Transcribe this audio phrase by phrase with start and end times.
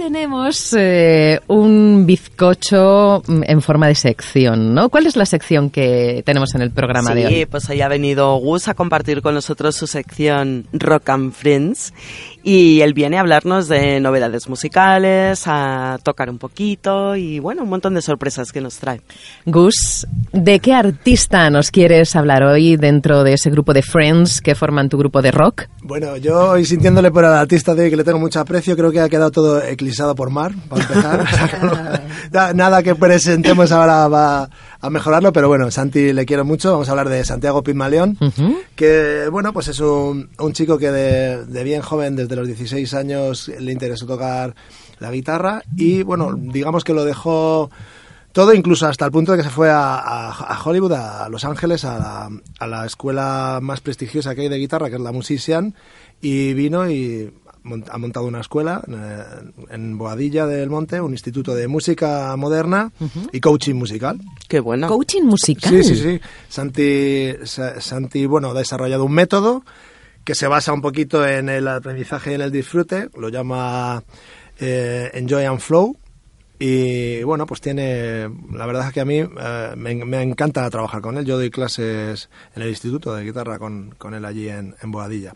[0.00, 4.88] tenemos eh, un bizcocho mm, en forma de sección, ¿no?
[4.88, 7.34] ¿Cuál es la sección que tenemos en el programa de hoy?
[7.34, 11.92] Sí, pues hoy ha venido Gus a compartir con nosotros su sección Rock and Friends
[12.42, 17.68] y él viene a hablarnos de novedades musicales, a tocar un poquito y bueno, un
[17.68, 19.00] montón de sorpresas que nos trae.
[19.46, 24.54] Gus, ¿de qué artista nos quieres hablar hoy dentro de ese grupo de Friends que
[24.54, 25.64] forman tu grupo de rock?
[25.82, 28.90] Bueno, yo hoy sintiéndole por el artista de hoy que le tengo mucho aprecio, creo
[28.90, 32.04] que ha quedado todo eclipsado por mar, para empezar.
[32.54, 34.48] Nada que presentemos ahora va
[34.80, 36.72] a mejorarlo, pero bueno, Santi le quiero mucho.
[36.72, 38.16] Vamos a hablar de Santiago Pigmalión,
[38.74, 42.94] que bueno, pues es un, un chico que de, de bien joven, desde los 16
[42.94, 44.54] años, le interesó tocar
[44.98, 47.70] la guitarra y bueno, digamos que lo dejó
[48.32, 51.44] todo, incluso hasta el punto de que se fue a, a, a Hollywood, a Los
[51.44, 55.10] Ángeles, a la, a la, escuela más prestigiosa que hay de guitarra, que es la
[55.10, 55.74] Musician,
[56.20, 57.32] y vino y
[57.90, 63.04] ha montado una escuela eh, en Boadilla del Monte, un instituto de música moderna uh
[63.04, 63.28] -huh.
[63.32, 64.18] y coaching musical.
[64.48, 64.88] Qué bueno.
[64.88, 65.70] ¿Coaching musical?
[65.70, 66.20] Sí, sí, sí.
[66.48, 69.64] Santi, Santi, bueno, ha desarrollado un método
[70.24, 74.02] que se basa un poquito en el aprendizaje y en el disfrute, lo llama
[74.58, 75.96] eh, Enjoy and Flow.
[76.62, 81.00] Y bueno, pues tiene, la verdad es que a mí eh, me, me, encanta trabajar
[81.00, 81.24] con él.
[81.24, 85.32] Yo doy clases en el instituto de guitarra con, con él allí en, en Boadilla.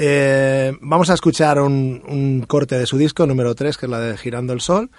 [0.00, 3.98] Eh, vamos a escuchar un, un, corte de su disco número 3, que es la
[3.98, 4.90] de Girando el Sol.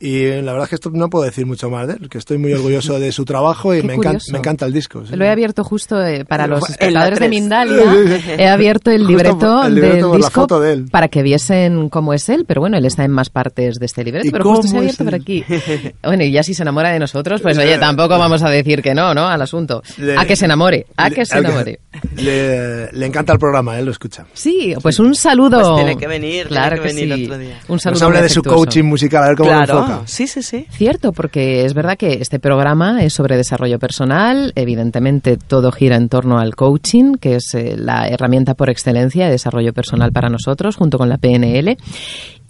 [0.00, 2.38] Y la verdad es que esto no puedo decir mucho más de él, que estoy
[2.38, 5.04] muy orgulloso de su trabajo y me encanta, me encanta, el disco.
[5.04, 5.16] ¿sí?
[5.16, 7.82] Lo he abierto justo eh, para los espectadores de Mindalia.
[8.38, 10.84] he abierto el libreto, el libreto del disco de él.
[10.90, 14.04] para que viesen cómo es él, pero bueno, él está en más partes de este
[14.04, 15.44] libreto, pero justo se ha abierto por aquí.
[16.04, 18.94] bueno, y ya si se enamora de nosotros, pues oye, tampoco vamos a decir que
[18.94, 19.26] no, ¿no?
[19.26, 19.82] Al asunto.
[19.96, 21.80] Le, a que se enamore, a le, que se enamore.
[22.14, 24.26] Le, le, encanta el programa, él lo escucha.
[24.32, 25.60] Sí, pues un saludo.
[25.60, 27.24] Pues tiene que venir, claro tiene que, que venir sí.
[27.24, 27.60] otro día.
[27.66, 27.98] Un saludo.
[27.98, 29.74] Nos habla de su coaching musical, a ver cómo claro.
[29.74, 30.66] lo Sí, sí, sí.
[30.70, 34.52] Cierto, porque es verdad que este programa es sobre desarrollo personal.
[34.54, 39.32] Evidentemente, todo gira en torno al coaching, que es eh, la herramienta por excelencia de
[39.32, 41.76] desarrollo personal para nosotros, junto con la PNL.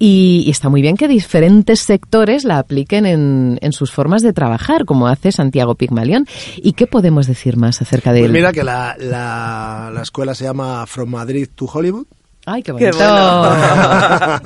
[0.01, 4.33] Y, y, está muy bien que diferentes sectores la apliquen en, en, sus formas de
[4.33, 6.27] trabajar, como hace Santiago Pigmalión.
[6.57, 8.33] ¿Y qué podemos decir más acerca de pues él?
[8.33, 12.07] Mira que la, la, la escuela se llama From Madrid to Hollywood.
[12.47, 12.97] ¡Ay, qué bonito!
[12.97, 13.51] Qué bueno.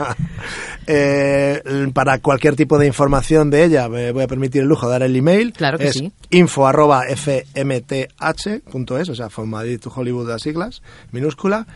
[0.86, 1.62] eh,
[1.94, 5.02] para cualquier tipo de información de ella, me voy a permitir el lujo de dar
[5.02, 5.52] el email.
[5.52, 6.12] Claro que es sí.
[6.30, 10.82] info arroba fmth.es, o sea, From Madrid to Hollywood, las siglas,
[11.12, 11.66] minúscula.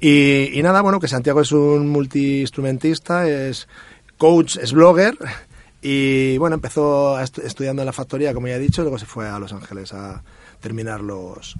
[0.00, 3.68] Y, y nada, bueno, que Santiago es un multiinstrumentista, es
[4.18, 5.16] coach, es blogger.
[5.82, 9.28] Y bueno, empezó est estudiando en la factoría, como ya he dicho, luego se fue
[9.28, 10.22] a Los Ángeles a
[10.60, 11.56] terminar los,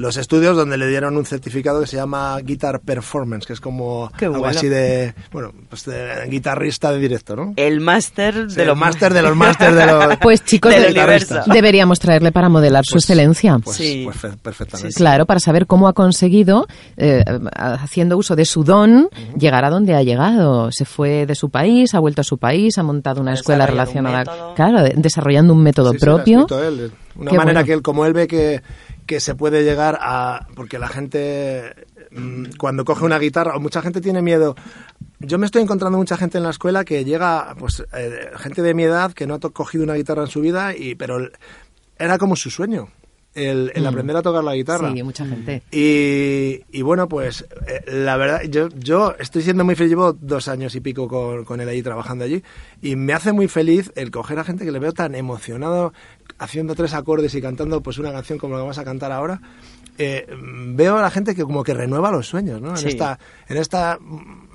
[0.00, 4.10] los estudios donde le dieron un certificado que se llama Guitar Performance, que es como
[4.16, 4.56] Qué algo bueno.
[4.56, 7.52] así de, bueno, pues de guitarrista de directo, ¿no?
[7.56, 11.40] El máster de los máster de los máster de los Pues chicos, Del de- universo.
[11.52, 13.58] deberíamos traerle para modelar su Pues- excelencia.
[13.62, 14.00] Pues, Sí.
[14.04, 14.94] pues fe- perfectamente.
[14.94, 17.22] Claro, para saber cómo ha conseguido, eh,
[17.54, 20.72] haciendo uso de su don, llegar a donde ha llegado.
[20.72, 24.24] Se fue de su país, ha vuelto a su país, ha montado una escuela relacionada,
[24.56, 26.46] claro, de- desarrollando un método Sí, sí, lo ha propio.
[26.66, 26.92] él.
[27.16, 27.66] Una Qué manera bueno.
[27.66, 28.62] que él, como él ve que,
[29.10, 30.46] que se puede llegar a...
[30.54, 31.74] Porque la gente,
[32.12, 34.54] mm, cuando coge una guitarra, o mucha gente tiene miedo.
[35.18, 38.72] Yo me estoy encontrando mucha gente en la escuela que llega, pues, eh, gente de
[38.72, 41.28] mi edad que no ha cogido una guitarra en su vida, y pero
[41.98, 42.86] era como su sueño,
[43.34, 43.86] el, el Mm.
[43.86, 44.92] aprender a tocar la guitarra.
[44.92, 45.62] Sí, mucha gente.
[45.70, 50.48] Y, y bueno, pues eh, la verdad, yo, yo estoy siendo muy feliz, llevo dos
[50.48, 52.42] años y pico con, con él allí trabajando allí,
[52.82, 55.92] y me hace muy feliz el coger a gente que le veo tan emocionado
[56.38, 59.40] haciendo tres acordes y cantando pues una canción como la que vamos a cantar ahora.
[59.98, 60.26] Eh,
[60.68, 62.70] veo a la gente que como que renueva los sueños, ¿no?
[62.70, 62.88] En Sí.
[62.88, 63.18] esta,
[63.48, 63.98] en esta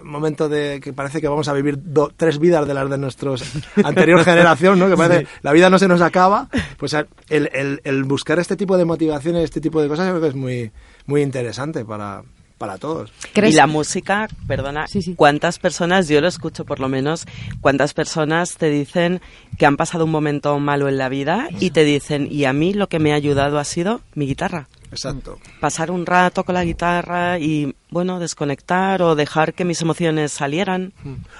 [0.05, 3.31] momento de que parece que vamos a vivir do- tres vidas de las de nuestra
[3.83, 4.88] anterior generación, ¿no?
[4.89, 6.47] Que parece la vida no se nos acaba.
[6.77, 7.07] Pues el,
[7.53, 10.35] el, el buscar este tipo de motivaciones, este tipo de cosas, yo creo que es
[10.35, 10.71] muy,
[11.05, 12.23] muy interesante para,
[12.57, 13.11] para todos.
[13.25, 13.55] Y ¿Crees?
[13.55, 15.13] la música, perdona, Sí, sí.
[15.15, 17.25] ¿cuántas personas, yo lo escucho por lo menos,
[17.61, 19.21] cuántas personas te dicen
[19.57, 22.74] que han pasado un momento malo en la vida y te dicen, y a mí
[22.74, 24.68] lo que me ha ayudado ha sido mi guitarra?
[24.95, 25.38] Exacto.
[25.59, 30.94] Pasar un rato con la guitarra y, bueno, desconectar o dejar que mis emociones salieran.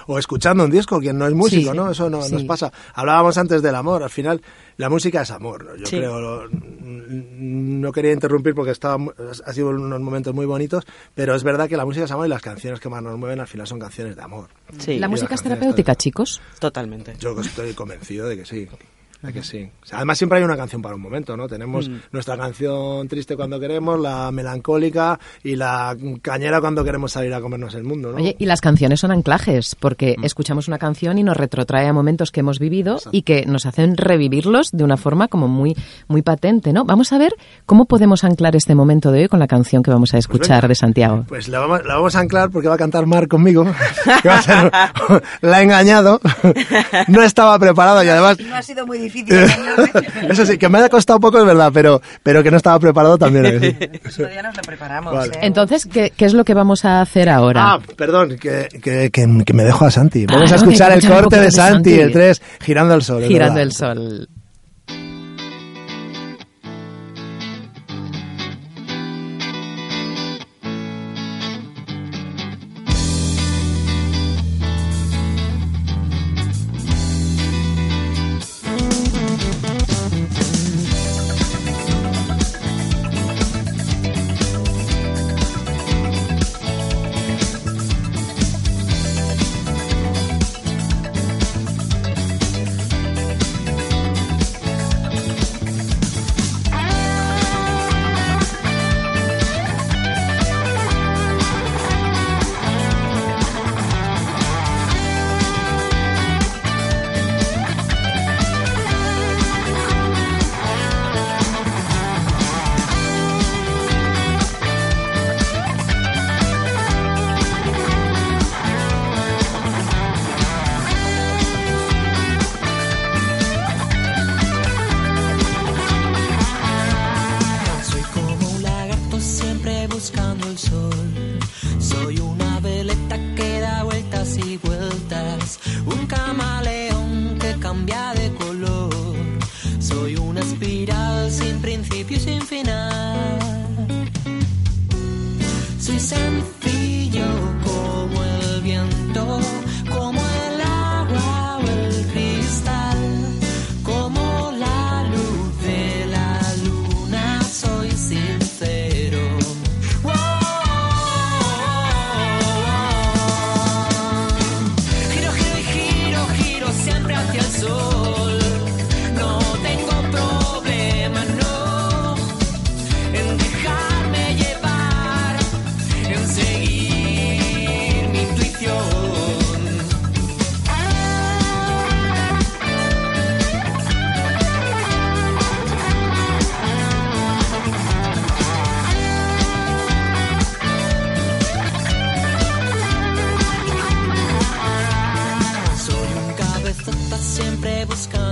[0.06, 1.90] O escuchando un disco, quien no es músico, Sí, ¿no?
[1.90, 2.32] Eso no, sí.
[2.32, 2.72] nos pasa.
[2.94, 4.40] Hablábamos antes del amor, al final
[4.76, 5.76] la música es amor, ¿no?
[5.76, 5.96] Yo Sí.
[5.98, 9.02] creo, lo- no quería interrumpir porque estaba,
[9.46, 12.30] ha sido unos momentos muy bonitos, pero es verdad que la música es amor y
[12.30, 14.48] las canciones que más nos mueven al final son canciones de amor.
[14.78, 16.40] Sí, ¿La y música es terapéutica, chicos?
[16.58, 17.14] totalmente.
[17.18, 18.68] Yo estoy convencido de que sí.
[19.32, 19.68] Que sí.
[19.92, 21.48] además siempre hay una canción para un momento, ¿no?
[21.48, 21.96] Tenemos mm.
[22.12, 27.74] nuestra canción triste cuando queremos, la melancólica y la cañera cuando queremos salir a comernos
[27.74, 28.18] el mundo, ¿no?
[28.18, 30.24] Oye, y las canciones son anclajes, porque mm.
[30.24, 33.96] escuchamos una canción y nos retrotrae a momentos que hemos vivido y que nos hacen
[33.96, 35.76] revivirlos de una forma como muy,
[36.08, 36.84] muy patente, ¿no?
[36.84, 37.34] Vamos a ver
[37.64, 40.68] cómo podemos anclar este momento de hoy con la canción que vamos a pues escuchar
[40.68, 41.24] de Santiago.
[41.28, 43.64] Pues la vamos, la vamos a anclar porque va a cantar Mar conmigo,
[45.40, 46.20] la he engañado,
[47.08, 48.38] no estaba preparado y además...
[48.40, 49.36] No ha sido muy difícil
[50.28, 52.78] Eso sí, que me ha costado un poco, es verdad, pero, pero que no estaba
[52.78, 53.46] preparado también.
[53.46, 54.00] ¿eh?
[54.16, 55.26] día nos lo preparamos.
[55.26, 55.30] ¿eh?
[55.42, 57.72] Entonces, ¿qué, es lo que vamos a hacer ahora?
[57.72, 60.26] Ah, perdón, que, que, que, me dejo a Santi.
[60.26, 63.24] Vamos a escuchar el corte de Santi, el 3, Girando el Sol.
[63.24, 64.28] Girando el Sol.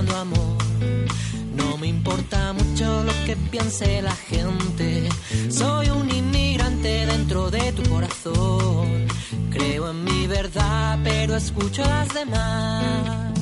[0.03, 5.07] No me importa mucho lo que piense la gente.
[5.49, 9.07] Soy un inmigrante dentro de tu corazón.
[9.51, 13.33] Creo en mi verdad, pero escucho a las demás.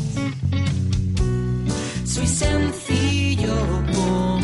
[2.06, 3.56] Soy sencillo
[3.94, 4.43] como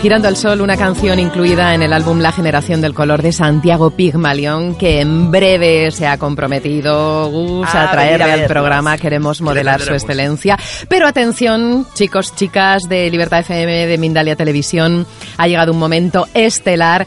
[0.00, 3.90] Girando al Sol, una canción incluida en el álbum La Generación del Color de Santiago
[3.90, 8.96] Pigmalión, que en breve se ha comprometido Gus a, traerle al programa.
[8.96, 10.56] Queremos modelar su excelencia.
[10.88, 15.04] Pero atención, chicos, chicas de Libertad FM, de Mindalia Televisión,
[15.36, 17.06] ha llegado un momento estelar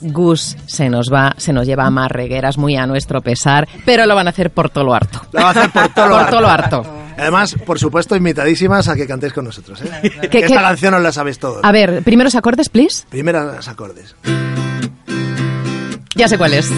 [0.00, 4.06] Gus se nos va, se nos lleva a más regueras muy a nuestro pesar, pero
[4.06, 5.22] lo van a hacer por todo lo harto.
[5.32, 7.03] Lo van a hacer por todo lo, por todo lo harto.
[7.16, 9.80] Además, por supuesto, invitadísimas a que cantéis con nosotros.
[9.82, 10.28] ¿eh?
[10.30, 11.60] Que esta canción os la sabéis todos.
[11.62, 13.04] A ver, primeros acordes, please.
[13.08, 14.14] Primeros acordes.
[16.16, 16.70] Ya sé cuál es.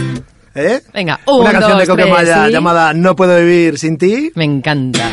[0.54, 0.80] ¿Eh?
[0.94, 4.32] Venga, un, Una canción dos, de Coquemaya llamada No puedo vivir sin ti.
[4.34, 5.10] Me encanta.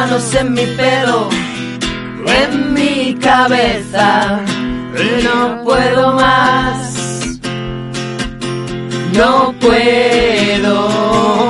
[0.00, 1.28] Manos, en mi pelo,
[2.42, 4.40] en mi cabeza.
[5.24, 7.38] No puedo más.
[9.12, 10.76] No puedo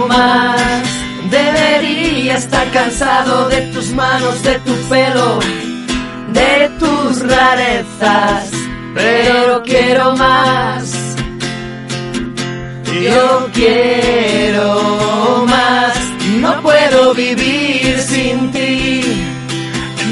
[0.08, 0.84] más.
[1.30, 5.38] Debería estar cansado de tus manos, de tu pelo,
[6.38, 8.50] de tus rarezas.
[8.94, 10.84] Pero quiero más.
[13.04, 15.09] Yo quiero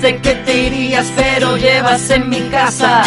[0.00, 3.02] Dijiste que te irías, pero llevas en mi casa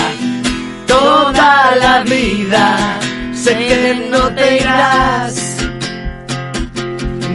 [0.87, 2.99] toda la vida.
[3.33, 5.57] Sé que no te irás,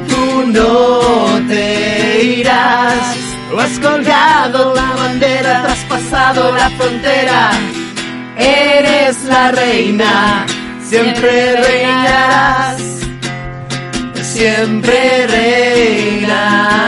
[0.08, 1.00] tú no
[1.48, 3.16] te irás.
[3.58, 7.50] Has colgado la bandera, traspasado la frontera.
[8.36, 10.46] Eres la reina,
[10.88, 12.80] siempre reinarás,
[14.22, 16.78] siempre reinarás.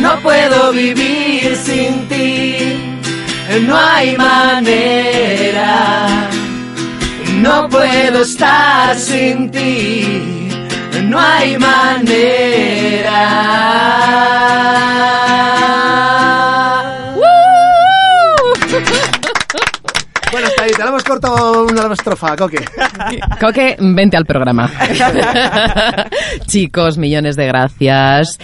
[0.00, 1.13] No puedo vivir
[1.56, 2.56] sin ti,
[3.66, 6.06] no hay manera.
[7.40, 10.48] No puedo estar sin ti,
[11.04, 13.24] no hay manera.
[20.32, 22.64] Bueno, está ahí, te la hemos cortado una estrofa, Coque.
[23.40, 24.68] Coque, vente al programa.
[26.46, 28.38] Chicos, millones de gracias.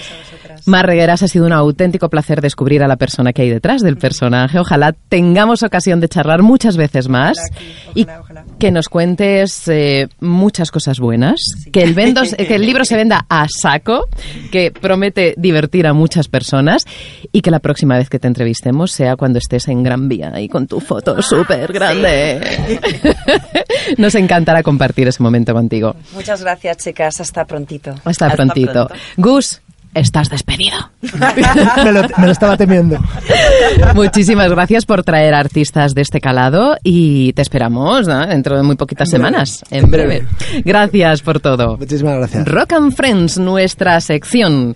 [0.67, 3.97] Mar Regueras, ha sido un auténtico placer descubrir a la persona que hay detrás del
[3.97, 4.59] personaje.
[4.59, 7.39] Ojalá tengamos ocasión de charlar muchas veces más
[7.95, 8.07] y
[8.59, 11.41] que nos cuentes eh, muchas cosas buenas,
[11.73, 14.09] que, el vendos, que el libro se venda a saco,
[14.51, 16.85] que promete divertir a muchas personas
[17.33, 20.49] y que la próxima vez que te entrevistemos sea cuando estés en Gran Vía y
[20.49, 22.41] con tu foto súper grande.
[23.99, 25.95] nos encantará compartir ese momento contigo.
[26.15, 27.21] Muchas gracias, chicas.
[27.21, 27.91] Hasta prontito.
[28.05, 28.87] Hasta, Hasta prontito.
[28.87, 28.95] pronto.
[29.17, 29.61] Gus,
[29.95, 30.77] estás despedido.
[31.85, 32.99] me, lo, me lo estaba temiendo.
[33.95, 38.27] Muchísimas gracias por traer artistas de este calado y te esperamos ¿no?
[38.27, 39.31] dentro de muy poquitas En breve.
[39.31, 39.65] semanas.
[39.71, 40.27] En breve.
[40.65, 41.77] Gracias por todo.
[41.77, 42.47] Muchísimas gracias.
[42.47, 44.69] Rock and Friends, nuestra sección